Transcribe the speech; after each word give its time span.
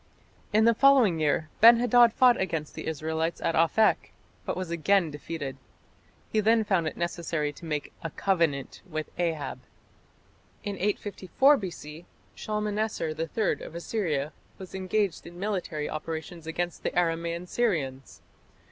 In 0.51 0.65
the 0.65 0.73
following 0.73 1.19
year 1.19 1.49
Ben 1.59 1.77
hadad 1.79 2.11
fought 2.11 2.41
against 2.41 2.73
the 2.73 2.87
Israelites 2.87 3.39
at 3.39 3.53
Aphek, 3.53 4.13
but 4.45 4.57
was 4.57 4.71
again 4.71 5.11
defeated. 5.11 5.57
He 6.31 6.39
then 6.39 6.63
found 6.63 6.87
it 6.87 6.97
necessary 6.97 7.53
to 7.53 7.65
make 7.65 7.93
"a 8.01 8.09
covenant" 8.09 8.81
with 8.89 9.11
Ahab. 9.19 9.59
In 10.63 10.75
854 10.77 11.55
B.C. 11.55 12.05
Shalmaneser 12.33 13.09
III 13.09 13.63
of 13.63 13.75
Assyria 13.75 14.33
was 14.57 14.73
engaged 14.73 15.27
in 15.27 15.37
military 15.39 15.87
operations 15.87 16.47
against 16.47 16.81
the 16.81 16.89
Aramaean 16.97 17.47
Syrians. 17.47 18.23